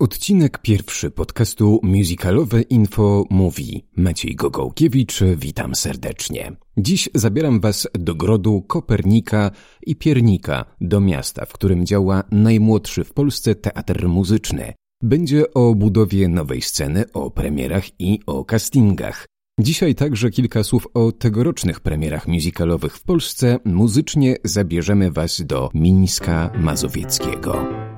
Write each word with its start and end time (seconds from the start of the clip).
Odcinek 0.00 0.58
pierwszy 0.58 1.10
podcastu 1.10 1.80
Musicalowe 1.82 2.62
Info 2.62 3.24
mówi 3.30 3.84
Maciej 3.96 4.36
Gogołkiewicz, 4.36 5.20
witam 5.36 5.74
serdecznie. 5.74 6.56
Dziś 6.76 7.08
zabieram 7.14 7.60
Was 7.60 7.88
do 7.92 8.14
grodu 8.14 8.62
Kopernika 8.62 9.50
i 9.86 9.96
Piernika, 9.96 10.64
do 10.80 11.00
miasta, 11.00 11.46
w 11.46 11.52
którym 11.52 11.86
działa 11.86 12.24
najmłodszy 12.30 13.04
w 13.04 13.12
Polsce 13.12 13.54
teatr 13.54 14.08
muzyczny. 14.08 14.72
Będzie 15.02 15.54
o 15.54 15.74
budowie 15.74 16.28
nowej 16.28 16.62
sceny, 16.62 17.04
o 17.12 17.30
premierach 17.30 18.00
i 18.00 18.20
o 18.26 18.44
castingach. 18.44 19.26
Dzisiaj 19.60 19.94
także 19.94 20.30
kilka 20.30 20.62
słów 20.62 20.86
o 20.94 21.12
tegorocznych 21.12 21.80
premierach 21.80 22.28
musicalowych 22.28 22.96
w 22.96 23.02
Polsce. 23.02 23.58
Muzycznie 23.64 24.36
zabierzemy 24.44 25.10
Was 25.10 25.42
do 25.46 25.70
Mińska 25.74 26.52
Mazowieckiego. 26.58 27.89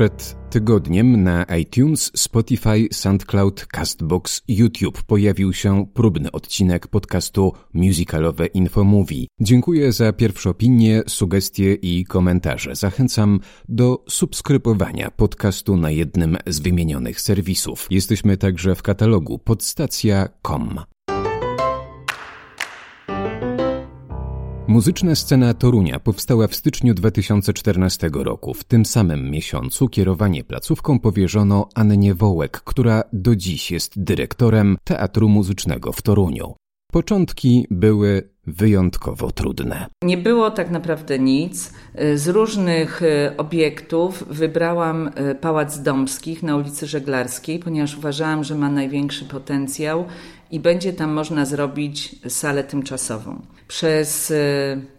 Przed 0.00 0.36
tygodniem 0.50 1.22
na 1.22 1.44
iTunes, 1.44 2.10
Spotify, 2.16 2.88
SoundCloud, 2.92 3.66
Castbox, 3.66 4.42
YouTube 4.48 5.02
pojawił 5.02 5.52
się 5.52 5.86
próbny 5.94 6.32
odcinek 6.32 6.88
podcastu 6.88 7.52
Musicalowe 7.72 8.46
Infomówi. 8.46 9.28
Dziękuję 9.40 9.92
za 9.92 10.12
pierwsze 10.12 10.50
opinie, 10.50 11.02
sugestie 11.06 11.74
i 11.74 12.04
komentarze. 12.04 12.74
Zachęcam 12.74 13.40
do 13.68 14.04
subskrybowania 14.08 15.10
podcastu 15.10 15.76
na 15.76 15.90
jednym 15.90 16.36
z 16.46 16.60
wymienionych 16.60 17.20
serwisów. 17.20 17.86
Jesteśmy 17.90 18.36
także 18.36 18.74
w 18.74 18.82
katalogu 18.82 19.38
podstacja.com. 19.38 20.80
Muzyczna 24.70 25.14
scena 25.14 25.54
Torunia 25.54 26.00
powstała 26.00 26.46
w 26.46 26.54
styczniu 26.54 26.94
2014 26.94 28.10
roku. 28.12 28.54
W 28.54 28.64
tym 28.64 28.84
samym 28.84 29.30
miesiącu 29.30 29.88
kierowanie 29.88 30.44
placówką 30.44 30.98
powierzono 30.98 31.68
Annie 31.74 32.14
Wołek, 32.14 32.60
która 32.60 33.02
do 33.12 33.36
dziś 33.36 33.70
jest 33.70 34.02
dyrektorem 34.02 34.76
Teatru 34.84 35.28
Muzycznego 35.28 35.92
w 35.92 36.02
Toruniu. 36.02 36.54
Początki 36.92 37.66
były 37.70 38.30
wyjątkowo 38.46 39.30
trudne. 39.30 39.86
Nie 40.04 40.18
było 40.18 40.50
tak 40.50 40.70
naprawdę 40.70 41.18
nic. 41.18 41.72
Z 42.14 42.28
różnych 42.28 43.02
e, 43.02 43.36
obiektów 43.36 44.24
wybrałam 44.30 45.10
e, 45.14 45.34
Pałac 45.34 45.82
Dąbskich 45.82 46.42
na 46.42 46.56
ulicy 46.56 46.86
Żeglarskiej, 46.86 47.58
ponieważ 47.58 47.98
uważałam, 47.98 48.44
że 48.44 48.54
ma 48.54 48.70
największy 48.70 49.24
potencjał 49.24 50.04
i 50.50 50.60
będzie 50.60 50.92
tam 50.92 51.12
można 51.12 51.44
zrobić 51.44 52.16
salę 52.28 52.64
tymczasową. 52.64 53.40
Przez 53.68 54.30
e, 54.30 54.34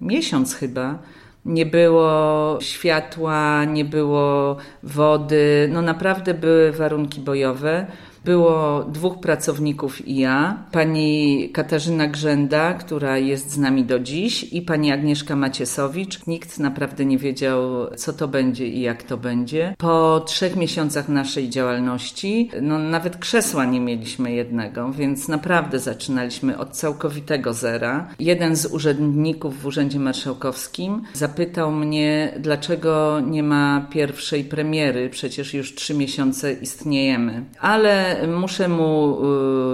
miesiąc 0.02 0.56
chyba 0.56 1.00
nie 1.46 1.66
było 1.66 2.58
światła, 2.62 3.66
nie 3.66 3.86
było 3.86 4.58
wody, 4.84 5.70
no 5.74 5.82
naprawdę 5.82 6.34
były 6.34 6.72
warunki 6.72 7.22
bojowe. 7.22 7.88
Było 8.26 8.84
dwóch 8.84 9.20
pracowników 9.20 10.08
i 10.08 10.16
ja, 10.16 10.64
pani 10.72 11.50
Katarzyna 11.54 12.08
Grzęda, 12.08 12.74
która 12.74 13.18
jest 13.18 13.52
z 13.52 13.58
nami 13.58 13.84
do 13.84 14.00
dziś 14.00 14.44
i 14.44 14.62
pani 14.62 14.92
Agnieszka 14.92 15.36
Maciesowicz. 15.36 16.28
Nikt 16.28 16.60
naprawdę 16.60 17.06
nie 17.06 17.18
wiedział, 17.18 17.62
co 17.96 18.14
to 18.14 18.28
będzie 18.28 18.68
i 18.68 18.82
jak 18.82 19.04
to 19.04 19.18
będzie. 19.18 19.76
Po 19.78 20.20
trzech 20.20 20.56
miesiącach 20.56 21.10
naszej 21.10 21.50
działalności, 21.50 22.50
no 22.62 22.80
nawet 22.80 23.18
krzesła 23.18 23.66
nie 23.66 23.80
mieliśmy 23.80 24.32
jednego, 24.32 24.92
więc 24.92 25.28
naprawdę 25.28 25.80
zaczynaliśmy 25.80 26.58
od 26.58 26.72
całkowitego 26.72 27.54
zera. 27.54 28.08
Jeden 28.20 28.56
z 28.56 28.66
urzędników 28.66 29.62
w 29.62 29.66
Urzędzie 29.66 30.00
Marszałkowskim 30.00 31.02
zapytał 31.14 31.72
mnie, 31.72 32.34
dlaczego 32.40 33.20
nie 33.20 33.44
ma 33.44 33.88
pierwszej 33.92 34.44
premiery, 34.44 35.10
przecież 35.10 35.54
już 35.54 35.76
trzy 35.76 35.94
miesiące 35.94 36.54
istniejemy. 36.54 37.44
Ale 37.60 38.11
muszę 38.28 38.68
mu, 38.68 39.18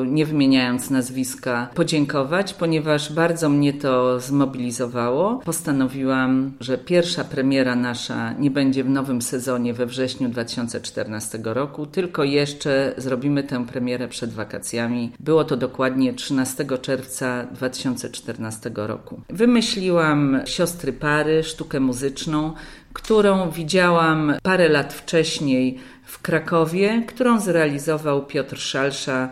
y, 0.03 0.07
nie 0.07 0.25
wymieniając 0.25 0.89
nazwiska, 0.89 1.69
podziękować, 1.73 2.53
ponieważ 2.53 3.13
bardzo 3.13 3.49
mnie 3.49 3.73
to 3.73 4.19
zmobilizowało. 4.19 5.41
Postanowiłam, 5.45 6.51
że 6.59 6.77
pierwsza 6.77 7.23
premiera 7.23 7.75
nasza 7.75 8.33
nie 8.33 8.51
będzie 8.51 8.83
w 8.83 8.89
nowym 8.89 9.21
sezonie 9.21 9.73
we 9.73 9.85
wrześniu 9.85 10.29
2014 10.29 11.39
roku, 11.43 11.85
tylko 11.85 12.23
jeszcze 12.23 12.93
zrobimy 12.97 13.43
tę 13.43 13.65
premierę 13.65 14.07
przed 14.07 14.33
wakacjami. 14.33 15.11
Było 15.19 15.43
to 15.43 15.57
dokładnie 15.57 16.13
13 16.13 16.65
czerwca 16.81 17.43
2014 17.43 18.71
roku. 18.75 19.21
Wymyśliłam 19.29 20.39
Siostry 20.45 20.93
Pary, 20.93 21.43
sztukę 21.43 21.79
muzyczną, 21.79 22.53
którą 22.97 23.51
widziałam 23.51 24.33
parę 24.43 24.69
lat 24.69 24.93
wcześniej 24.93 25.77
w 26.03 26.21
Krakowie, 26.21 27.03
którą 27.07 27.39
zrealizował 27.39 28.25
Piotr 28.25 28.57
Szalsza. 28.59 29.29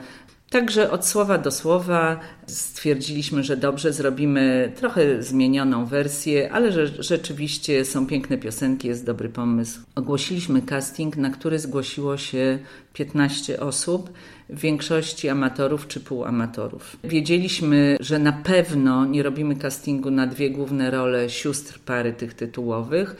Także 0.49 0.91
od 0.91 1.05
słowa 1.05 1.37
do 1.37 1.51
słowa 1.51 2.19
stwierdziliśmy, 2.47 3.43
że 3.43 3.57
dobrze 3.57 3.93
zrobimy 3.93 4.71
trochę 4.75 5.23
zmienioną 5.23 5.85
wersję, 5.85 6.51
ale 6.51 6.71
że 6.71 6.87
rzeczywiście 7.03 7.85
są 7.85 8.07
piękne 8.07 8.37
piosenki, 8.37 8.87
jest 8.87 9.05
dobry 9.05 9.29
pomysł. 9.29 9.79
Ogłosiliśmy 9.95 10.61
casting, 10.61 11.17
na 11.17 11.29
który 11.29 11.59
zgłosiło 11.59 12.17
się 12.17 12.59
15 12.93 13.59
osób, 13.59 14.13
w 14.49 14.59
większości 14.59 15.29
amatorów 15.29 15.87
czy 15.87 15.99
półamatorów. 15.99 16.97
Wiedzieliśmy, 17.03 17.97
że 17.99 18.19
na 18.19 18.33
pewno 18.33 19.05
nie 19.05 19.23
robimy 19.23 19.55
castingu 19.55 20.11
na 20.11 20.27
dwie 20.27 20.49
główne 20.49 20.91
role 20.91 21.29
sióstr 21.29 21.79
pary 21.79 22.13
tych 22.13 22.33
tytułowych 22.33 23.15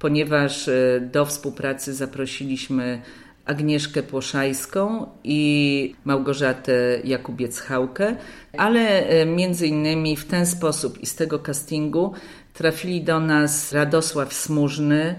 ponieważ 0.00 0.68
e, 0.68 1.00
do 1.12 1.26
współpracy 1.26 1.94
zaprosiliśmy 1.94 3.02
Agnieszkę 3.44 4.02
Płoszajską 4.02 5.06
i 5.24 5.94
Małgorzatę 6.04 7.00
Jakubiec-Hałkę, 7.04 8.16
ale 8.58 9.06
e, 9.06 9.26
między 9.26 9.66
innymi 9.66 10.16
w 10.16 10.24
ten 10.24 10.46
sposób 10.46 10.98
i 10.98 11.06
z 11.06 11.14
tego 11.14 11.38
castingu 11.38 12.12
trafili 12.54 13.02
do 13.02 13.20
nas 13.20 13.72
Radosław 13.72 14.34
Smużny, 14.34 15.14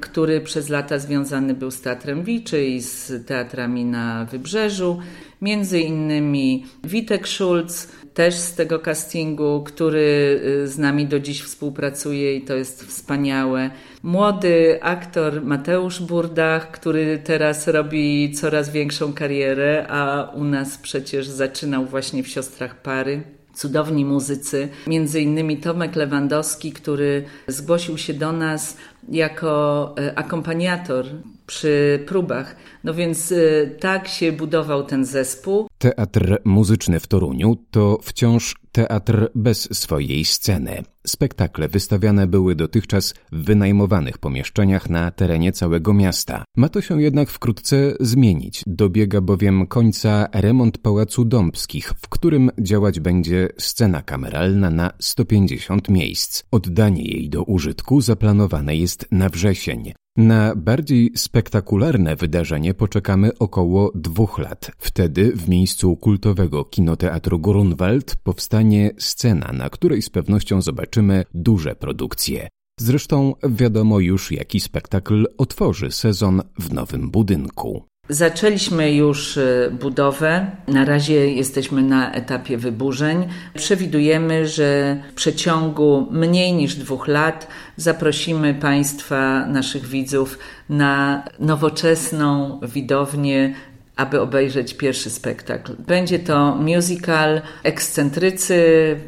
który 0.00 0.40
przez 0.40 0.68
lata 0.68 0.98
związany 0.98 1.54
był 1.54 1.70
z 1.70 1.80
Teatrem 1.80 2.24
Wiczy 2.24 2.64
i 2.64 2.80
z 2.82 3.26
teatrami 3.26 3.84
na 3.84 4.24
Wybrzeżu. 4.24 4.98
Między 5.42 5.80
innymi 5.80 6.66
Witek 6.84 7.28
Schulz, 7.28 7.88
też 8.16 8.34
z 8.34 8.54
tego 8.54 8.78
castingu, 8.78 9.62
który 9.66 10.40
y, 10.64 10.68
z 10.68 10.78
nami 10.78 11.06
do 11.06 11.20
dziś 11.20 11.42
współpracuje 11.42 12.36
i 12.36 12.42
to 12.42 12.54
jest 12.54 12.84
wspaniałe. 12.84 13.70
Młody 14.02 14.78
aktor 14.82 15.42
Mateusz 15.42 16.00
Burdach, 16.00 16.70
który 16.70 17.18
teraz 17.18 17.68
robi 17.68 18.32
coraz 18.34 18.70
większą 18.70 19.12
karierę, 19.12 19.86
a 19.88 20.30
u 20.34 20.44
nas 20.44 20.78
przecież 20.78 21.26
zaczynał 21.26 21.86
właśnie 21.86 22.22
w 22.22 22.28
Siostrach 22.28 22.82
Pary 22.82 23.22
cudowni 23.54 24.04
muzycy, 24.04 24.68
między 24.86 25.20
innymi 25.20 25.56
Tomek 25.56 25.96
Lewandowski, 25.96 26.72
który 26.72 27.24
zgłosił 27.46 27.98
się 27.98 28.14
do 28.14 28.32
nas 28.32 28.76
jako 29.08 29.94
e, 29.98 30.18
akompaniator 30.18 31.06
przy 31.46 32.04
próbach. 32.06 32.56
No 32.84 32.94
więc 32.94 33.32
e, 33.32 33.66
tak 33.66 34.08
się 34.08 34.32
budował 34.32 34.84
ten 34.84 35.04
zespół. 35.04 35.68
Teatr 35.78 36.38
muzyczny 36.44 37.00
w 37.00 37.06
Toruniu 37.06 37.56
to 37.70 37.98
wciąż 38.02 38.54
teatr 38.72 39.30
bez 39.34 39.78
swojej 39.78 40.24
sceny. 40.24 40.82
Spektakle 41.06 41.68
wystawiane 41.68 42.26
były 42.26 42.54
dotychczas 42.54 43.14
w 43.32 43.44
wynajmowanych 43.44 44.18
pomieszczeniach 44.18 44.90
na 44.90 45.10
terenie 45.10 45.52
całego 45.52 45.94
miasta. 45.94 46.44
Ma 46.56 46.68
to 46.68 46.80
się 46.80 47.02
jednak 47.02 47.30
wkrótce 47.30 47.76
zmienić. 48.00 48.62
Dobiega 48.66 49.20
bowiem 49.20 49.66
końca 49.66 50.28
remont 50.32 50.78
Pałacu 50.78 51.24
Dąbskich, 51.24 51.92
w 52.02 52.08
którym 52.08 52.50
działać 52.58 53.00
będzie 53.00 53.48
scena 53.58 54.02
kameralna 54.02 54.70
na 54.70 54.92
150 54.98 55.88
miejsc. 55.88 56.42
Oddanie 56.50 57.02
jej 57.02 57.30
do 57.30 57.42
użytku 57.42 58.00
zaplanowane 58.00 58.76
jest 58.76 58.95
na 59.10 59.28
wrzesień. 59.28 59.92
Na 60.16 60.54
bardziej 60.54 61.12
spektakularne 61.16 62.16
wydarzenie 62.16 62.74
poczekamy 62.74 63.38
około 63.38 63.92
dwóch 63.94 64.38
lat. 64.38 64.70
Wtedy 64.78 65.32
w 65.32 65.48
miejscu 65.48 65.96
kultowego 65.96 66.64
kinoteatru 66.64 67.38
Grunwald 67.38 68.16
powstanie 68.16 68.90
scena, 68.98 69.52
na 69.52 69.70
której 69.70 70.02
z 70.02 70.10
pewnością 70.10 70.62
zobaczymy 70.62 71.24
duże 71.34 71.74
produkcje. 71.74 72.48
Zresztą 72.80 73.34
wiadomo 73.48 74.00
już, 74.00 74.32
jaki 74.32 74.60
spektakl 74.60 75.26
otworzy 75.38 75.90
sezon 75.90 76.42
w 76.58 76.72
nowym 76.72 77.10
budynku. 77.10 77.84
Zaczęliśmy 78.08 78.92
już 78.92 79.36
y, 79.36 79.70
budowę. 79.80 80.46
Na 80.68 80.84
razie 80.84 81.34
jesteśmy 81.34 81.82
na 81.82 82.12
etapie 82.12 82.58
wyburzeń. 82.58 83.28
Przewidujemy, 83.54 84.48
że 84.48 84.96
w 85.10 85.14
przeciągu 85.14 86.06
mniej 86.10 86.52
niż 86.52 86.74
dwóch 86.74 87.08
lat 87.08 87.48
zaprosimy 87.76 88.54
Państwa, 88.54 89.46
naszych 89.46 89.86
widzów, 89.86 90.38
na 90.68 91.24
nowoczesną 91.38 92.60
widownię 92.62 93.54
aby 93.96 94.20
obejrzeć 94.20 94.74
pierwszy 94.74 95.10
spektakl. 95.10 95.76
Będzie 95.86 96.18
to 96.18 96.54
musical 96.54 97.40
Ekscentrycy, 97.62 98.56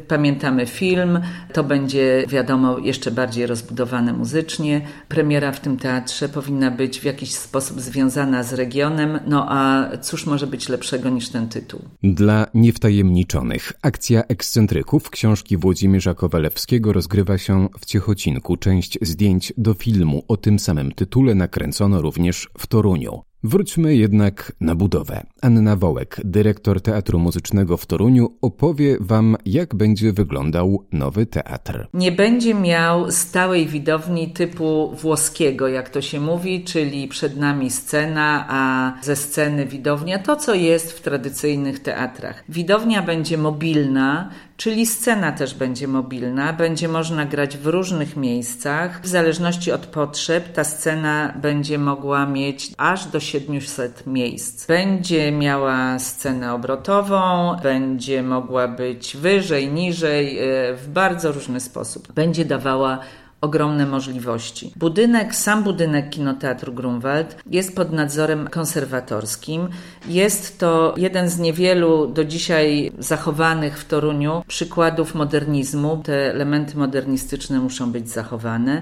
pamiętamy 0.07 0.65
film, 0.65 1.19
to 1.53 1.63
będzie 1.63 2.25
wiadomo 2.27 2.77
jeszcze 2.77 3.11
bardziej 3.11 3.47
rozbudowane 3.47 4.13
muzycznie. 4.13 4.81
Premiera 5.07 5.51
w 5.51 5.59
tym 5.59 5.77
teatrze 5.77 6.29
powinna 6.29 6.71
być 6.71 6.99
w 6.99 7.03
jakiś 7.03 7.31
sposób 7.31 7.81
związana 7.81 8.43
z 8.43 8.53
regionem, 8.53 9.19
no 9.27 9.45
a 9.49 9.89
cóż 10.01 10.25
może 10.25 10.47
być 10.47 10.69
lepszego 10.69 11.09
niż 11.09 11.29
ten 11.29 11.49
tytuł? 11.49 11.79
Dla 12.03 12.47
niewtajemniczonych 12.53 13.73
akcja 13.81 14.23
Ekscentryków 14.23 15.09
książki 15.09 15.57
Włodzimierza 15.57 16.13
Kowalewskiego 16.13 16.93
rozgrywa 16.93 17.37
się 17.37 17.67
w 17.79 17.85
Ciechocinku. 17.85 18.57
Część 18.57 18.97
zdjęć 19.01 19.53
do 19.57 19.73
filmu 19.73 20.23
o 20.27 20.37
tym 20.37 20.59
samym 20.59 20.91
tytule 20.91 21.35
nakręcono 21.35 22.01
również 22.01 22.49
w 22.57 22.67
Toruniu. 22.67 23.28
Wróćmy 23.43 23.95
jednak 23.95 24.51
na 24.61 24.75
budowę. 24.75 25.25
Anna 25.41 25.75
Wołek, 25.75 26.21
dyrektor 26.23 26.81
Teatru 26.81 27.19
Muzycznego 27.19 27.77
w 27.77 27.85
Toruniu, 27.85 28.37
opowie 28.41 28.97
Wam, 28.99 29.37
jak 29.45 29.75
będzie 29.75 30.13
wyglądał 30.13 30.85
nowy 30.91 31.25
teatr. 31.25 31.87
Nie 31.93 32.11
będzie 32.11 32.53
miał 32.53 33.11
stałej 33.11 33.67
widowni 33.67 34.31
typu 34.31 34.95
włoskiego, 35.01 35.67
jak 35.67 35.89
to 35.89 36.01
się 36.01 36.19
mówi, 36.19 36.63
czyli 36.63 37.07
przed 37.07 37.37
nami 37.37 37.69
scena, 37.69 38.45
a 38.49 38.93
ze 39.01 39.15
sceny 39.15 39.65
widownia, 39.65 40.19
to 40.19 40.35
co 40.35 40.53
jest 40.53 40.91
w 40.91 41.01
tradycyjnych 41.01 41.79
teatrach. 41.79 42.43
Widownia 42.49 43.01
będzie 43.01 43.37
mobilna, 43.37 44.29
czyli 44.59 44.85
scena 44.85 45.31
też 45.31 45.53
będzie 45.53 45.87
mobilna, 45.87 46.53
będzie 46.53 46.87
można 46.87 47.25
grać 47.25 47.57
w 47.57 47.67
różnych 47.67 48.15
miejscach. 48.17 49.01
W 49.01 49.07
zależności 49.07 49.71
od 49.71 49.85
potrzeb 49.85 50.53
ta 50.53 50.63
scena 50.63 51.33
będzie 51.41 51.77
mogła 51.77 52.25
mieć 52.25 52.71
aż 52.77 53.05
do 53.05 53.19
700 53.19 54.07
miejsc. 54.07 54.67
Będzie 54.67 55.31
miała 55.31 55.99
scenę 55.99 56.53
obrotową, 56.53 57.55
będzie 57.63 58.23
mogła 58.23 58.67
być 58.67 59.17
wyżej, 59.17 59.71
niżej, 59.71 60.39
e, 60.39 60.73
w 60.73 60.89
bardzo 60.89 61.31
różny 61.31 61.59
sposób. 61.59 62.11
Będzie 62.13 62.45
dawała 62.45 62.99
ogromne 63.41 63.85
możliwości. 63.85 64.73
Budynek, 64.75 65.35
sam 65.35 65.63
budynek 65.63 66.09
Kinoteatru 66.09 66.73
Grunwald 66.73 67.43
jest 67.45 67.75
pod 67.75 67.91
nadzorem 67.91 68.47
konserwatorskim. 68.47 69.67
Jest 70.07 70.59
to 70.59 70.93
jeden 70.97 71.29
z 71.29 71.39
niewielu 71.39 72.07
do 72.07 72.25
dzisiaj 72.25 72.91
zachowanych 72.99 73.79
w 73.79 73.87
Toruniu 73.87 74.43
przykładów 74.47 75.15
modernizmu. 75.15 76.01
Te 76.03 76.31
elementy 76.31 76.77
modernistyczne 76.77 77.59
muszą 77.59 77.91
być 77.91 78.09
zachowane. 78.09 78.81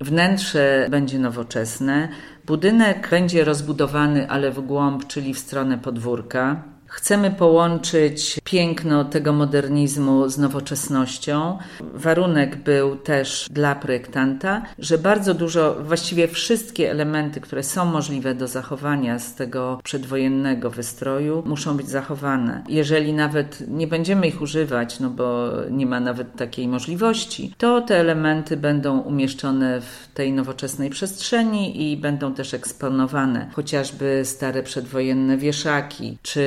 Wnętrze 0.00 0.86
będzie 0.90 1.18
nowoczesne. 1.18 2.08
Budynek 2.46 3.08
będzie 3.10 3.44
rozbudowany, 3.44 4.30
ale 4.30 4.50
w 4.50 4.60
głąb, 4.60 5.06
czyli 5.06 5.34
w 5.34 5.38
stronę 5.38 5.78
podwórka. 5.78 6.75
Chcemy 6.96 7.30
połączyć 7.30 8.40
piękno 8.44 9.04
tego 9.04 9.32
modernizmu 9.32 10.28
z 10.28 10.38
nowoczesnością. 10.38 11.58
Warunek 11.94 12.56
był 12.56 12.96
też 12.96 13.48
dla 13.50 13.74
projektanta, 13.74 14.62
że 14.78 14.98
bardzo 14.98 15.34
dużo, 15.34 15.76
właściwie 15.84 16.28
wszystkie 16.28 16.90
elementy, 16.90 17.40
które 17.40 17.62
są 17.62 17.84
możliwe 17.84 18.34
do 18.34 18.48
zachowania 18.48 19.18
z 19.18 19.34
tego 19.34 19.80
przedwojennego 19.84 20.70
wystroju, 20.70 21.42
muszą 21.46 21.76
być 21.76 21.88
zachowane. 21.88 22.62
Jeżeli 22.68 23.12
nawet 23.12 23.64
nie 23.68 23.86
będziemy 23.86 24.26
ich 24.26 24.42
używać, 24.42 25.00
no 25.00 25.10
bo 25.10 25.50
nie 25.70 25.86
ma 25.86 26.00
nawet 26.00 26.36
takiej 26.36 26.68
możliwości, 26.68 27.54
to 27.58 27.80
te 27.80 28.00
elementy 28.00 28.56
będą 28.56 28.98
umieszczone 28.98 29.80
w 29.80 30.14
tej 30.14 30.32
nowoczesnej 30.32 30.90
przestrzeni 30.90 31.92
i 31.92 31.96
będą 31.96 32.34
też 32.34 32.54
eksponowane. 32.54 33.50
Chociażby 33.52 34.20
stare 34.24 34.62
przedwojenne 34.62 35.36
wieszaki, 35.36 36.18
czy 36.22 36.46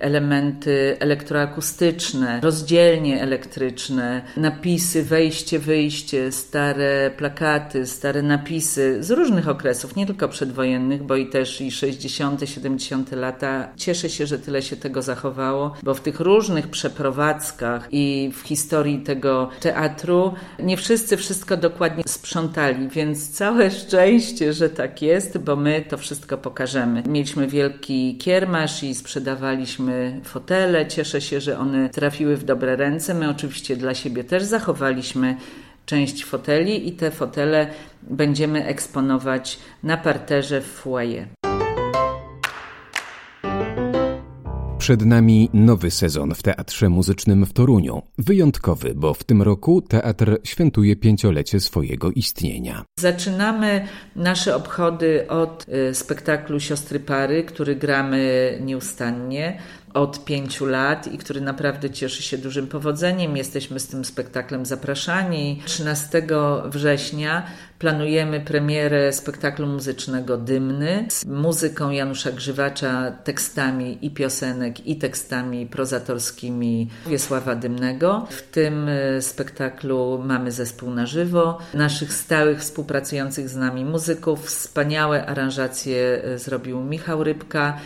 elementy 0.00 0.96
elektroakustyczne, 1.00 2.40
rozdzielnie 2.42 3.22
elektryczne, 3.22 4.22
napisy, 4.36 5.02
wejście, 5.02 5.58
wyjście, 5.58 6.32
stare 6.32 7.10
plakaty, 7.16 7.86
stare 7.86 8.22
napisy 8.22 9.02
z 9.02 9.10
różnych 9.10 9.48
okresów, 9.48 9.96
nie 9.96 10.06
tylko 10.06 10.28
przedwojennych, 10.28 11.02
bo 11.02 11.16
i 11.16 11.26
też 11.26 11.60
i 11.60 11.70
60., 11.70 12.40
70. 12.44 13.12
lata. 13.12 13.68
Cieszę 13.76 14.10
się, 14.10 14.26
że 14.26 14.38
tyle 14.38 14.62
się 14.62 14.76
tego 14.76 15.02
zachowało, 15.02 15.74
bo 15.82 15.94
w 15.94 16.00
tych 16.00 16.20
różnych 16.20 16.68
przeprowadzkach 16.68 17.88
i 17.92 18.30
w 18.34 18.40
historii 18.40 18.98
tego 18.98 19.50
teatru 19.60 20.34
nie 20.58 20.76
wszyscy 20.76 21.16
wszystko 21.16 21.56
dokładnie 21.56 22.04
sprzątali, 22.06 22.88
więc 22.88 23.30
całe 23.30 23.70
szczęście, 23.70 24.52
że 24.52 24.70
tak 24.70 25.02
jest, 25.02 25.38
bo 25.38 25.56
my 25.56 25.84
to 25.88 25.98
wszystko 25.98 26.38
pokażemy. 26.38 27.02
Mieliśmy 27.06 27.46
wielki 27.46 28.18
kiermasz 28.18 28.82
i 28.82 28.94
sprzedawali 28.94 29.66
Kupiliśmy 29.68 30.20
fotele, 30.24 30.86
cieszę 30.86 31.20
się, 31.20 31.40
że 31.40 31.58
one 31.58 31.88
trafiły 31.88 32.36
w 32.36 32.44
dobre 32.44 32.76
ręce. 32.76 33.14
My 33.14 33.30
oczywiście 33.30 33.76
dla 33.76 33.94
siebie 33.94 34.24
też 34.24 34.42
zachowaliśmy 34.42 35.36
część 35.86 36.24
foteli 36.24 36.88
i 36.88 36.92
te 36.92 37.10
fotele 37.10 37.66
będziemy 38.02 38.64
eksponować 38.64 39.58
na 39.82 39.96
parterze 39.96 40.60
w 40.60 40.66
foyer. 40.66 41.26
Przed 44.88 45.06
nami 45.06 45.50
nowy 45.52 45.90
sezon 45.90 46.34
w 46.34 46.42
Teatrze 46.42 46.88
Muzycznym 46.88 47.46
w 47.46 47.52
Toruniu. 47.52 48.02
Wyjątkowy, 48.18 48.94
bo 48.94 49.14
w 49.14 49.24
tym 49.24 49.42
roku 49.42 49.82
teatr 49.82 50.38
świętuje 50.44 50.96
pięciolecie 50.96 51.60
swojego 51.60 52.10
istnienia. 52.10 52.84
Zaczynamy 53.00 53.84
nasze 54.16 54.56
obchody 54.56 55.28
od 55.28 55.66
y, 55.68 55.94
spektaklu 55.94 56.60
Siostry 56.60 57.00
Pary, 57.00 57.44
który 57.44 57.76
gramy 57.76 58.58
nieustannie 58.64 59.58
od 59.94 60.24
pięciu 60.24 60.66
lat 60.66 61.06
i 61.12 61.18
który 61.18 61.40
naprawdę 61.40 61.90
cieszy 61.90 62.22
się 62.22 62.38
dużym 62.38 62.66
powodzeniem. 62.66 63.36
Jesteśmy 63.36 63.80
z 63.80 63.86
tym 63.88 64.04
spektaklem 64.04 64.66
zapraszani. 64.66 65.62
13 65.64 66.22
września 66.64 67.46
planujemy 67.78 68.40
premierę 68.40 69.12
spektaklu 69.12 69.66
muzycznego 69.66 70.36
Dymny 70.36 71.06
z 71.10 71.24
muzyką 71.24 71.90
Janusza 71.90 72.32
Grzywacza, 72.32 73.10
tekstami 73.24 73.98
i 74.02 74.10
piosenek 74.10 74.86
i 74.86 74.96
tekstami 74.96 75.66
prozatorskimi 75.66 76.88
Wiesława 77.06 77.54
Dymnego. 77.54 78.26
W 78.30 78.42
tym 78.42 78.88
e, 78.88 79.22
spektaklu 79.22 80.22
mamy 80.24 80.52
zespół 80.52 80.90
na 80.90 81.06
żywo, 81.06 81.58
naszych 81.74 82.12
stałych 82.12 82.60
współpracujących 82.60 83.48
z 83.48 83.56
nami 83.56 83.84
muzyków. 83.84 84.46
Wspaniałe 84.46 85.26
aranżacje 85.26 86.24
e, 86.24 86.38
zrobił 86.38 86.80
Michał 86.80 87.24
Rybka 87.24 87.78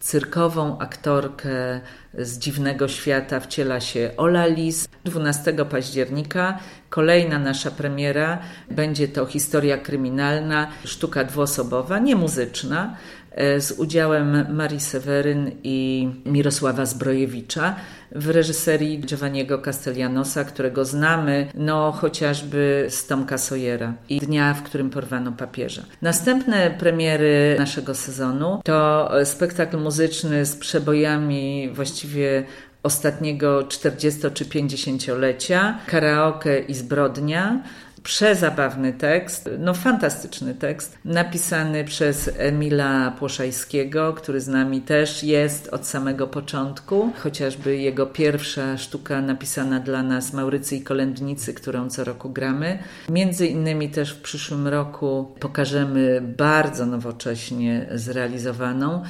cyrkową 0.00 0.78
aktorkę 0.78 1.80
z 2.14 2.38
dziwnego 2.38 2.88
świata 2.88 3.40
wciela 3.40 3.80
się 3.80 4.10
Ola 4.16 4.46
Lis. 4.46 4.88
12 5.04 5.52
października 5.70 6.58
kolejna 6.88 7.38
nasza 7.38 7.70
premiera 7.70 8.38
będzie 8.70 9.08
to 9.08 9.26
historia 9.26 9.78
kryminalna, 9.78 10.68
sztuka 10.84 11.24
dwuosobowa, 11.24 11.98
nie 11.98 12.16
muzyczna, 12.16 12.96
z 13.36 13.72
udziałem 13.72 14.54
Marii 14.54 14.80
Seweryn 14.80 15.50
i 15.64 16.08
Mirosława 16.26 16.86
Zbrojewicza 16.86 17.76
w 18.12 18.30
reżyserii 18.30 19.00
Giovanniego 19.00 19.58
Castellanosa, 19.58 20.44
którego 20.44 20.84
znamy 20.84 21.46
no 21.54 21.92
chociażby 21.92 22.86
z 22.88 23.06
Tomka 23.06 23.38
Sojera 23.38 23.94
i 24.08 24.20
Dnia, 24.20 24.54
w 24.54 24.62
którym 24.62 24.90
porwano 24.90 25.32
papieża. 25.32 25.82
Następne 26.02 26.70
premiery 26.70 27.56
naszego 27.58 27.94
sezonu 27.94 28.60
to 28.64 29.10
spektakl 29.24 29.78
muzyczny 29.78 30.46
z 30.46 30.56
przebojami 30.56 31.70
właściwie 31.72 32.44
ostatniego 32.82 33.62
40 33.64 34.20
czy 34.34 34.44
50-lecia, 34.44 35.78
karaoke 35.86 36.58
i 36.60 36.74
zbrodnia, 36.74 37.62
Przezabawny 38.02 38.92
tekst, 38.92 39.50
no 39.58 39.74
fantastyczny 39.74 40.54
tekst, 40.54 40.98
napisany 41.04 41.84
przez 41.84 42.30
Emila 42.38 43.10
Płoszajskiego, 43.18 44.12
który 44.12 44.40
z 44.40 44.48
nami 44.48 44.80
też 44.80 45.22
jest 45.22 45.68
od 45.68 45.86
samego 45.86 46.26
początku. 46.26 47.12
Chociażby 47.18 47.76
jego 47.76 48.06
pierwsza 48.06 48.78
sztuka 48.78 49.20
napisana 49.20 49.80
dla 49.80 50.02
nas 50.02 50.32
Maurycy 50.32 50.76
i 50.76 50.82
Kolędnicy, 50.82 51.54
którą 51.54 51.90
co 51.90 52.04
roku 52.04 52.30
gramy. 52.30 52.78
Między 53.08 53.46
innymi 53.46 53.90
też 53.90 54.14
w 54.14 54.20
przyszłym 54.20 54.68
roku 54.68 55.34
pokażemy 55.40 56.20
bardzo 56.36 56.86
nowocześnie 56.86 57.86
zrealizowaną 57.94 59.02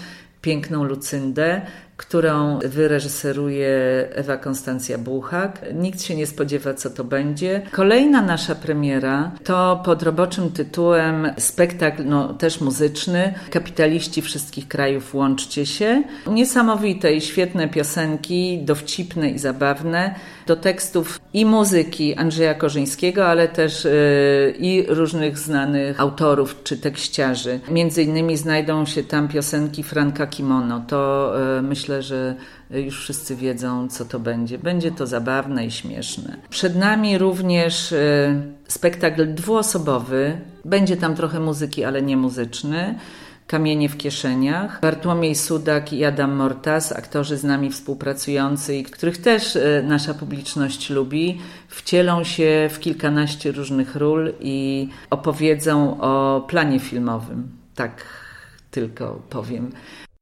piękną 0.42 0.85
Lucyndę, 0.85 1.62
którą 2.00 2.59
wyreżyseruje 2.59 3.69
Ewa 4.14 4.37
Konstancja 4.37 4.99
Buchak. 4.99 5.61
Nikt 5.75 6.02
się 6.02 6.14
nie 6.14 6.26
spodziewa, 6.26 6.75
co 6.75 6.90
to 6.90 7.04
będzie. 7.04 7.62
Kolejna 7.71 8.23
nasza 8.23 8.54
premiera 8.54 9.30
to 9.45 9.83
pod 9.85 10.02
roboczym 10.02 10.50
tytułem 10.50 11.33
spektakl, 11.38 12.04
no 12.04 12.35
też 12.35 12.61
muzyczny, 12.61 13.35
Kapitaliści 13.50 14.23
wszystkich 14.23 14.69
krajów 14.69 15.14
łączcie 15.14 15.66
się. 15.66 16.02
Niesamowite 16.26 17.12
i 17.14 17.21
świetne 17.21 17.69
piosenki, 17.69 18.59
dowcipne 18.62 19.30
i 19.30 19.38
zabawne, 19.38 20.14
do 20.50 20.57
tekstów 20.57 21.21
i 21.33 21.47
muzyki 21.47 22.14
Andrzeja 22.14 22.54
Korzyńskiego, 22.54 23.26
ale 23.26 23.49
też 23.49 23.85
yy, 23.85 23.90
i 24.59 24.87
różnych 24.88 25.38
znanych 25.38 26.00
autorów 26.00 26.57
czy 26.64 26.76
tekściarzy. 26.76 27.61
Między 27.71 28.02
innymi 28.02 28.37
znajdą 28.37 28.87
się 28.87 29.02
tam 29.02 29.28
piosenki 29.28 29.83
Franka 29.83 30.26
Kimono. 30.26 30.85
To 30.88 31.33
yy, 31.57 31.62
myślę, 31.62 32.02
że 32.02 32.35
już 32.71 33.00
wszyscy 33.00 33.37
wiedzą, 33.37 33.88
co 33.88 34.04
to 34.04 34.19
będzie. 34.19 34.59
Będzie 34.59 34.90
to 34.90 35.07
zabawne 35.07 35.66
i 35.66 35.71
śmieszne. 35.71 36.37
Przed 36.49 36.76
nami 36.76 37.19
również 37.19 37.90
yy, 37.90 37.99
spektakl 38.69 39.35
dwuosobowy. 39.35 40.40
Będzie 40.64 40.97
tam 40.97 41.14
trochę 41.14 41.40
muzyki, 41.40 41.85
ale 41.85 42.02
nie 42.02 42.16
muzyczny. 42.16 42.95
Kamienie 43.50 43.88
w 43.88 43.97
kieszeniach. 43.97 44.80
Bartłomiej 44.80 45.35
Sudak 45.35 45.92
i 45.92 46.04
Adam 46.04 46.37
Mortas, 46.37 46.92
aktorzy 46.92 47.37
z 47.37 47.45
nami 47.45 47.71
współpracujący 47.71 48.76
i 48.76 48.83
których 48.83 49.19
też 49.19 49.57
e, 49.57 49.83
nasza 49.83 50.14
publiczność 50.14 50.90
lubi, 50.90 51.38
wcielą 51.69 52.25
się 52.25 52.69
w 52.73 52.80
kilkanaście 52.80 53.52
różnych 53.52 53.97
ról 53.97 54.33
i 54.40 54.88
opowiedzą 55.11 56.00
o 56.00 56.45
planie 56.49 56.80
filmowym. 56.80 57.49
Tak 57.75 58.04
tylko 58.71 59.23
powiem. 59.30 59.71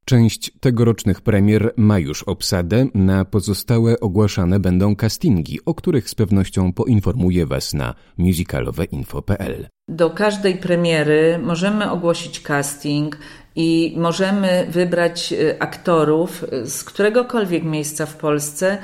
Część 0.09 0.51
tegorocznych 0.59 1.21
premier 1.21 1.73
ma 1.77 1.99
już 1.99 2.23
obsadę, 2.23 2.87
na 2.93 3.25
pozostałe 3.25 3.99
ogłaszane 3.99 4.59
będą 4.59 4.95
castingi, 4.95 5.59
o 5.65 5.73
których 5.73 6.09
z 6.09 6.15
pewnością 6.15 6.73
poinformuję 6.73 7.45
Was 7.45 7.73
na 7.73 7.95
musicaloweinfo.pl. 8.17 9.67
Do 9.89 10.09
każdej 10.09 10.57
premiery 10.57 11.39
możemy 11.43 11.91
ogłosić 11.91 12.41
casting 12.41 13.17
i 13.55 13.93
możemy 13.97 14.67
wybrać 14.69 15.33
y, 15.33 15.59
aktorów 15.59 16.45
z 16.65 16.83
któregokolwiek 16.83 17.63
miejsca 17.63 18.05
w 18.05 18.15
Polsce, 18.15 18.77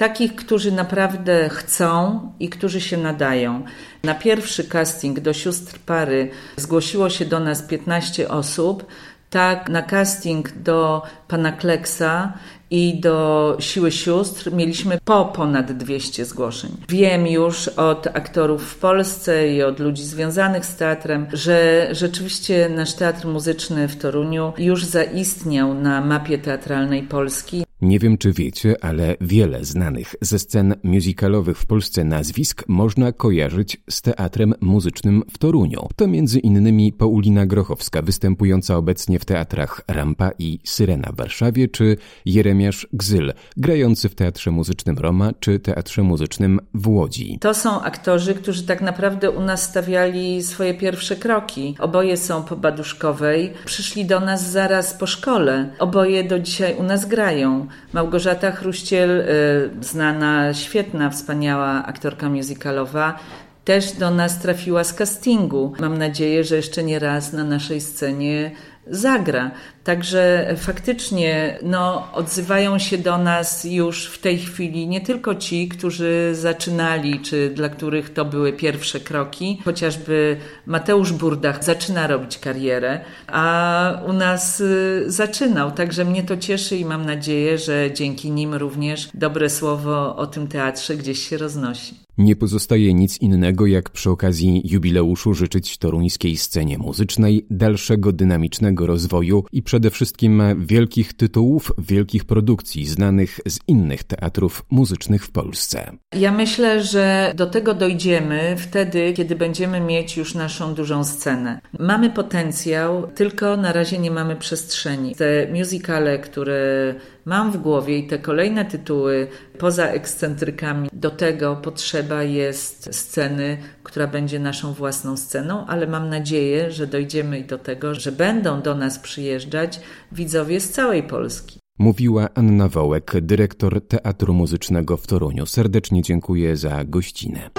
takich, 0.00 0.34
którzy 0.34 0.72
naprawdę 0.72 1.48
chcą 1.48 2.20
i 2.40 2.48
którzy 2.48 2.80
się 2.80 2.96
nadają. 2.96 3.64
Na 4.04 4.14
pierwszy 4.14 4.64
casting 4.64 5.20
do 5.20 5.32
sióstr 5.32 5.78
pary 5.78 6.30
zgłosiło 6.56 7.10
się 7.10 7.24
do 7.24 7.40
nas 7.40 7.62
15 7.62 8.28
osób. 8.28 8.86
Tak, 9.30 9.68
na 9.68 9.82
casting 9.82 10.52
do 10.52 11.02
pana 11.28 11.52
Kleksa 11.52 12.32
i 12.70 13.00
do 13.00 13.56
Siły 13.60 13.92
Sióstr 13.92 14.52
mieliśmy 14.52 14.98
po 15.04 15.24
ponad 15.24 15.72
200 15.72 16.24
zgłoszeń. 16.24 16.70
Wiem 16.88 17.26
już 17.26 17.68
od 17.68 18.06
aktorów 18.06 18.62
w 18.62 18.78
Polsce 18.78 19.48
i 19.48 19.62
od 19.62 19.80
ludzi 19.80 20.04
związanych 20.04 20.66
z 20.66 20.76
teatrem, 20.76 21.26
że 21.32 21.88
rzeczywiście 21.92 22.68
nasz 22.68 22.94
teatr 22.94 23.26
muzyczny 23.26 23.88
w 23.88 23.96
Toruniu 23.96 24.52
już 24.58 24.84
zaistniał 24.84 25.74
na 25.74 26.00
mapie 26.00 26.38
teatralnej 26.38 27.02
Polski. 27.02 27.64
Nie 27.82 27.98
wiem, 27.98 28.18
czy 28.18 28.32
wiecie, 28.32 28.84
ale 28.84 29.16
wiele 29.20 29.64
znanych 29.64 30.14
ze 30.20 30.38
scen 30.38 30.74
musicalowych 30.82 31.58
w 31.58 31.66
Polsce 31.66 32.04
nazwisk 32.04 32.64
można 32.68 33.12
kojarzyć 33.12 33.80
z 33.90 34.02
teatrem 34.02 34.54
muzycznym 34.60 35.22
w 35.32 35.38
Toruniu. 35.38 35.88
To 35.96 36.06
między 36.06 36.38
innymi 36.38 36.92
Paulina 36.92 37.46
Grochowska, 37.46 38.02
występująca 38.02 38.76
obecnie 38.76 39.18
w 39.18 39.24
teatrach 39.24 39.80
Rampa 39.88 40.30
i 40.38 40.58
Syrena 40.64 41.12
w 41.12 41.16
Warszawie, 41.16 41.68
czy 41.68 41.96
Jeremiasz 42.24 42.88
Gzyl, 42.92 43.32
grający 43.56 44.08
w 44.08 44.14
Teatrze 44.14 44.50
Muzycznym 44.50 44.98
Roma, 44.98 45.32
czy 45.40 45.58
Teatrze 45.58 46.02
Muzycznym 46.02 46.60
w 46.74 46.88
Łodzi. 46.88 47.38
To 47.40 47.54
są 47.54 47.82
aktorzy, 47.82 48.34
którzy 48.34 48.66
tak 48.66 48.80
naprawdę 48.80 49.30
u 49.30 49.40
nas 49.40 49.62
stawiali 49.62 50.42
swoje 50.42 50.74
pierwsze 50.74 51.16
kroki. 51.16 51.76
Oboje 51.78 52.16
są 52.16 52.42
po 52.42 52.56
Baduszkowej, 52.56 53.52
przyszli 53.64 54.04
do 54.04 54.20
nas 54.20 54.50
zaraz 54.50 54.94
po 54.94 55.06
szkole. 55.06 55.70
Oboje 55.78 56.24
do 56.24 56.38
dzisiaj 56.38 56.74
u 56.74 56.82
nas 56.82 57.08
grają. 57.08 57.69
Małgorzata 57.92 58.50
Chruściel, 58.50 59.10
y, 59.20 59.84
znana, 59.84 60.54
świetna, 60.54 61.10
wspaniała 61.10 61.84
aktorka 61.86 62.28
musicalowa, 62.28 63.18
też 63.64 63.92
do 63.92 64.10
nas 64.10 64.38
trafiła 64.38 64.84
z 64.84 64.94
castingu. 64.94 65.72
Mam 65.80 65.98
nadzieję, 65.98 66.44
że 66.44 66.56
jeszcze 66.56 66.82
nie 66.82 66.98
raz 66.98 67.32
na 67.32 67.44
naszej 67.44 67.80
scenie 67.80 68.50
zagra. 68.86 69.50
Także 69.84 70.54
faktycznie 70.56 71.58
no, 71.62 72.12
odzywają 72.12 72.78
się 72.78 72.98
do 72.98 73.18
nas 73.18 73.64
już 73.64 74.06
w 74.06 74.18
tej 74.18 74.38
chwili 74.38 74.88
nie 74.88 75.00
tylko 75.00 75.34
ci, 75.34 75.68
którzy 75.68 76.30
zaczynali, 76.32 77.20
czy 77.20 77.50
dla 77.50 77.68
których 77.68 78.12
to 78.12 78.24
były 78.24 78.52
pierwsze 78.52 79.00
kroki. 79.00 79.58
Chociażby 79.64 80.36
Mateusz 80.66 81.12
Burdach 81.12 81.64
zaczyna 81.64 82.06
robić 82.06 82.38
karierę, 82.38 83.00
a 83.26 84.02
u 84.06 84.12
nas 84.12 84.60
y, 84.60 85.04
zaczynał. 85.06 85.70
Także 85.70 86.04
mnie 86.04 86.22
to 86.22 86.36
cieszy 86.36 86.76
i 86.76 86.84
mam 86.84 87.06
nadzieję, 87.06 87.58
że 87.58 87.92
dzięki 87.92 88.30
nim 88.30 88.54
również 88.54 89.08
dobre 89.14 89.50
słowo 89.50 90.16
o 90.16 90.26
tym 90.26 90.48
teatrze 90.48 90.96
gdzieś 90.96 91.28
się 91.28 91.38
roznosi. 91.38 92.09
Nie 92.20 92.36
pozostaje 92.36 92.94
nic 92.94 93.20
innego, 93.20 93.66
jak 93.66 93.90
przy 93.90 94.10
okazji 94.10 94.62
jubileuszu 94.64 95.34
życzyć 95.34 95.78
toruńskiej 95.78 96.36
scenie 96.36 96.78
muzycznej 96.78 97.46
dalszego 97.50 98.12
dynamicznego 98.12 98.86
rozwoju 98.86 99.44
i 99.52 99.62
przede 99.62 99.90
wszystkim 99.90 100.42
wielkich 100.58 101.12
tytułów, 101.12 101.72
wielkich 101.78 102.24
produkcji 102.24 102.86
znanych 102.86 103.40
z 103.48 103.58
innych 103.68 104.04
teatrów 104.04 104.64
muzycznych 104.70 105.24
w 105.24 105.30
Polsce. 105.30 105.92
Ja 106.16 106.32
myślę, 106.32 106.82
że 106.82 107.32
do 107.36 107.46
tego 107.46 107.74
dojdziemy 107.74 108.54
wtedy, 108.58 109.12
kiedy 109.12 109.36
będziemy 109.36 109.80
mieć 109.80 110.16
już 110.16 110.34
naszą 110.34 110.74
dużą 110.74 111.04
scenę. 111.04 111.60
Mamy 111.78 112.10
potencjał, 112.10 113.06
tylko 113.14 113.56
na 113.56 113.72
razie 113.72 113.98
nie 113.98 114.10
mamy 114.10 114.36
przestrzeni. 114.36 115.14
Te 115.14 115.52
musicale, 115.52 116.18
które 116.18 116.94
mam 117.30 117.52
w 117.52 117.56
głowie 117.56 117.98
i 117.98 118.06
te 118.06 118.18
kolejne 118.18 118.64
tytuły 118.64 119.28
poza 119.58 119.86
ekscentrykami, 119.86 120.88
do 120.92 121.10
tego 121.10 121.56
potrzeba 121.56 122.22
jest 122.22 122.94
sceny, 122.94 123.58
która 123.82 124.06
będzie 124.06 124.38
naszą 124.38 124.72
własną 124.72 125.16
sceną, 125.16 125.66
ale 125.66 125.86
mam 125.86 126.08
nadzieję, 126.08 126.70
że 126.70 126.86
dojdziemy 126.86 127.38
i 127.38 127.44
do 127.44 127.58
tego, 127.58 127.94
że 127.94 128.12
będą 128.12 128.62
do 128.62 128.74
nas 128.74 128.98
przyjeżdżać 128.98 129.80
widzowie 130.12 130.60
z 130.60 130.70
całej 130.70 131.02
Polski. 131.02 131.58
Mówiła 131.78 132.28
Anna 132.34 132.68
Wołek, 132.68 133.12
dyrektor 133.20 133.86
Teatru 133.86 134.34
Muzycznego 134.34 134.96
w 134.96 135.06
Toruniu. 135.06 135.46
Serdecznie 135.46 136.02
dziękuję 136.02 136.56
za 136.56 136.84
gościnę. 136.84 137.50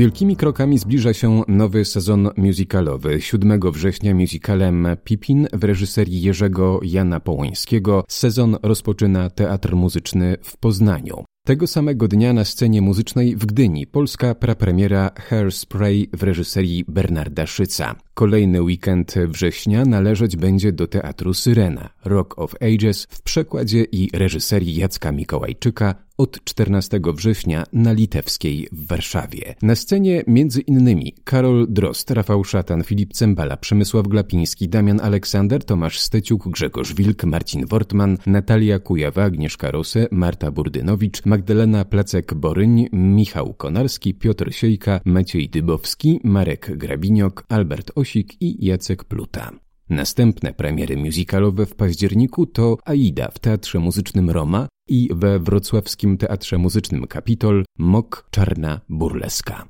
Wielkimi 0.00 0.36
krokami 0.36 0.78
zbliża 0.78 1.12
się 1.12 1.42
nowy 1.48 1.84
sezon 1.84 2.30
musicalowy. 2.36 3.20
7 3.20 3.60
września 3.72 4.14
musicalem 4.14 4.88
Pipin 5.04 5.48
w 5.52 5.64
reżyserii 5.64 6.22
Jerzego 6.22 6.80
Jana 6.82 7.20
Połońskiego 7.20 8.04
sezon 8.08 8.56
rozpoczyna 8.62 9.30
Teatr 9.30 9.74
Muzyczny 9.74 10.36
w 10.42 10.56
Poznaniu. 10.56 11.24
Tego 11.46 11.66
samego 11.66 12.08
dnia 12.08 12.32
na 12.32 12.44
scenie 12.44 12.82
muzycznej 12.82 13.36
w 13.36 13.46
Gdyni 13.46 13.86
polska 13.86 14.34
prapremiera 14.34 15.10
Hairspray 15.18 16.08
w 16.12 16.22
reżyserii 16.22 16.84
Bernarda 16.88 17.46
Szyca. 17.46 17.94
Kolejny 18.20 18.62
weekend 18.62 19.14
września 19.28 19.84
należeć 19.84 20.36
będzie 20.36 20.72
do 20.72 20.86
teatru 20.86 21.34
Syrena, 21.34 21.90
Rock 22.04 22.38
of 22.38 22.54
Ages 22.60 23.06
w 23.10 23.22
przekładzie 23.22 23.84
i 23.84 24.10
reżyserii 24.12 24.74
Jacka 24.74 25.12
Mikołajczyka 25.12 25.94
od 26.20 26.44
14 26.44 27.00
września 27.14 27.64
na 27.72 27.92
Litewskiej 27.92 28.68
w 28.72 28.86
Warszawie. 28.86 29.54
Na 29.62 29.74
scenie 29.74 30.22
między 30.26 30.60
innymi 30.60 31.14
Karol 31.24 31.66
Drost, 31.68 32.10
Rafał 32.10 32.44
Szatan, 32.44 32.84
Filip 32.84 33.12
Cembala, 33.12 33.56
Przemysław 33.56 34.08
Glapiński, 34.08 34.68
Damian 34.68 35.00
Aleksander, 35.00 35.64
Tomasz 35.64 36.00
Steciuk, 36.00 36.48
Grzegorz 36.48 36.94
Wilk, 36.94 37.24
Marcin 37.24 37.66
Wortman, 37.66 38.18
Natalia 38.26 38.78
Kujawa, 38.78 39.24
Agnieszka 39.24 39.70
Rose, 39.70 40.06
Marta 40.10 40.50
Burdynowicz, 40.50 41.26
Magdalena 41.26 41.84
Placek-Boryń, 41.84 42.86
Michał 42.92 43.54
Konarski, 43.54 44.14
Piotr 44.14 44.52
Siejka, 44.52 45.00
Maciej 45.04 45.48
Dybowski, 45.48 46.20
Marek 46.24 46.76
Grabiniok, 46.76 47.44
Albert 47.48 47.92
I 48.16 48.66
Jacek 48.66 49.04
Pluta. 49.04 49.50
Następne 49.90 50.52
premiery 50.52 50.96
musicalowe 50.96 51.66
w 51.66 51.74
październiku 51.74 52.46
to 52.46 52.76
Aida 52.84 53.28
w 53.30 53.38
Teatrze 53.38 53.78
Muzycznym 53.78 54.30
Roma 54.30 54.68
i 54.88 55.08
we 55.12 55.38
wrocławskim 55.38 56.18
Teatrze 56.18 56.58
Muzycznym 56.58 57.06
Kapitol 57.06 57.64
Mok 57.78 58.28
Czarna 58.30 58.80
Burleska. 58.88 59.68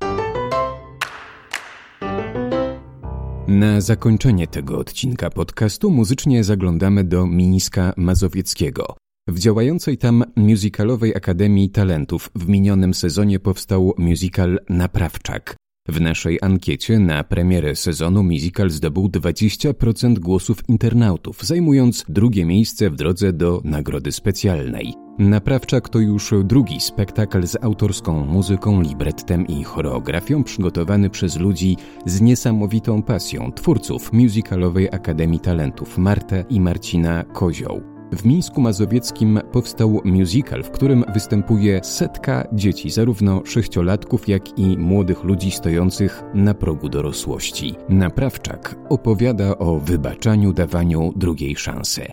Na 3.48 3.80
zakończenie 3.80 4.46
tego 4.46 4.78
odcinka 4.78 5.30
podcastu 5.30 5.90
muzycznie 5.90 6.44
zaglądamy 6.44 7.04
do 7.04 7.26
Miniska 7.26 7.92
Mazowieckiego. 7.96 8.96
W 9.28 9.38
działającej 9.38 9.98
tam 9.98 10.24
musicalowej 10.36 11.16
Akademii 11.16 11.70
Talentów 11.70 12.30
w 12.34 12.48
minionym 12.48 12.94
sezonie 12.94 13.40
powstał 13.40 13.94
musical 13.98 14.58
Naprawczak. 14.68 15.59
W 15.88 16.00
naszej 16.00 16.38
ankiecie 16.42 16.98
na 16.98 17.24
premierę 17.24 17.76
sezonu 17.76 18.22
musical 18.22 18.70
zdobył 18.70 19.08
20% 19.08 20.18
głosów 20.18 20.68
internautów, 20.68 21.42
zajmując 21.42 22.04
drugie 22.08 22.44
miejsce 22.44 22.90
w 22.90 22.96
drodze 22.96 23.32
do 23.32 23.60
nagrody 23.64 24.12
specjalnej. 24.12 24.94
Naprawczak 25.18 25.88
to 25.88 25.98
już 25.98 26.34
drugi 26.44 26.80
spektakl 26.80 27.46
z 27.46 27.64
autorską 27.64 28.26
muzyką, 28.26 28.82
librettem 28.82 29.46
i 29.46 29.64
choreografią 29.64 30.44
przygotowany 30.44 31.10
przez 31.10 31.36
ludzi 31.36 31.76
z 32.06 32.20
niesamowitą 32.20 33.02
pasją, 33.02 33.52
twórców 33.52 34.12
Musicalowej 34.12 34.88
Akademii 34.92 35.40
Talentów 35.40 35.98
Martę 35.98 36.44
i 36.50 36.60
Marcina 36.60 37.24
Kozioł. 37.24 37.89
W 38.12 38.24
Mińsku 38.24 38.60
Mazowieckim 38.60 39.40
powstał 39.52 40.00
musical, 40.04 40.62
w 40.62 40.70
którym 40.70 41.04
występuje 41.14 41.80
setka 41.84 42.46
dzieci, 42.52 42.90
zarówno 42.90 43.42
sześciolatków, 43.44 44.28
jak 44.28 44.58
i 44.58 44.78
młodych 44.78 45.24
ludzi 45.24 45.50
stojących 45.50 46.22
na 46.34 46.54
progu 46.54 46.88
dorosłości. 46.88 47.74
Naprawczak 47.88 48.76
opowiada 48.88 49.58
o 49.58 49.78
wybaczaniu, 49.78 50.52
dawaniu 50.52 51.12
drugiej 51.16 51.56
szansy. 51.56 52.06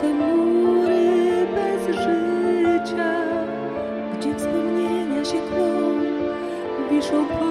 puste 0.00 0.14
bez 1.54 1.96
życia, 1.96 3.12
gdzie 4.18 4.34
wspomnienia 4.34 5.24
się 5.24 5.40
klą, 5.40 5.94
wiszą 6.90 7.26
po 7.26 7.49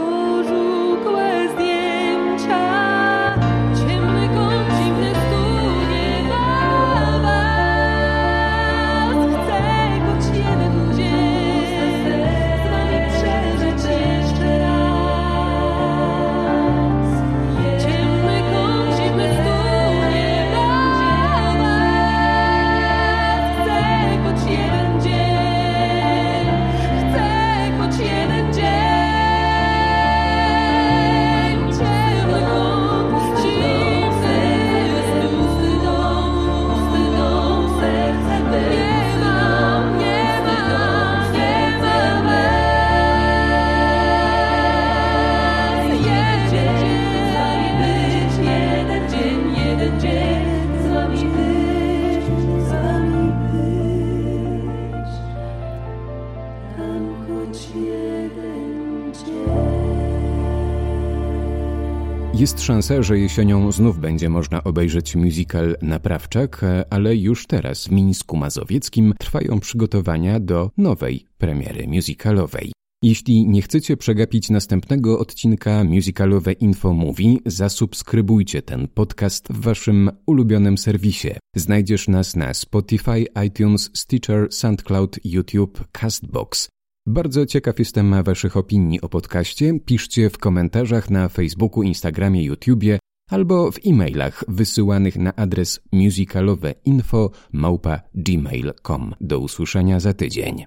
Jest 62.33 62.61
szansa, 62.61 63.03
że 63.03 63.19
jesienią 63.19 63.71
znów 63.71 63.99
będzie 63.99 64.29
można 64.29 64.63
obejrzeć 64.63 65.15
musical 65.15 65.75
Naprawczak, 65.81 66.61
ale 66.89 67.15
już 67.15 67.47
teraz 67.47 67.87
w 67.87 67.91
Mińsku 67.91 68.37
Mazowieckim 68.37 69.13
trwają 69.19 69.59
przygotowania 69.59 70.39
do 70.39 70.71
nowej 70.77 71.25
premiery 71.37 71.87
musicalowej. 71.87 72.71
Jeśli 73.03 73.47
nie 73.47 73.61
chcecie 73.61 73.97
przegapić 73.97 74.49
następnego 74.49 75.19
odcinka 75.19 75.83
musicalowe 75.83 76.53
Info 76.53 76.93
Movie, 76.93 77.37
zasubskrybujcie 77.45 78.61
ten 78.61 78.87
podcast 78.87 79.47
w 79.49 79.61
waszym 79.61 80.11
ulubionym 80.25 80.77
serwisie. 80.77 81.29
Znajdziesz 81.55 82.07
nas 82.07 82.35
na 82.35 82.53
Spotify, 82.53 83.25
iTunes, 83.47 83.91
Stitcher, 83.93 84.47
SoundCloud, 84.51 85.19
YouTube, 85.25 85.83
Castbox. 85.91 86.69
Bardzo 87.09 87.45
ciekaw 87.45 87.79
jestem 87.79 88.23
Waszych 88.23 88.57
opinii 88.57 89.01
o 89.01 89.09
podcaście. 89.09 89.79
Piszcie 89.85 90.29
w 90.29 90.37
komentarzach 90.37 91.09
na 91.09 91.29
Facebooku, 91.29 91.83
Instagramie, 91.83 92.43
YouTubie 92.43 92.99
albo 93.29 93.71
w 93.71 93.79
e-mailach 93.87 94.43
wysyłanych 94.47 95.17
na 95.17 95.35
adres 95.35 95.79
musicaloweinfo 95.91 97.31
małpa 97.51 98.01
gmail.com. 98.15 99.15
Do 99.21 99.39
usłyszenia 99.39 99.99
za 99.99 100.13
tydzień. 100.13 100.65